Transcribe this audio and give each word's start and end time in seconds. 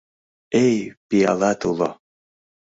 Эй, 0.65 0.77
пиалат 1.07 1.61
уло! 1.69 1.89